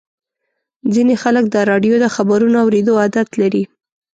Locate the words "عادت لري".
3.01-3.63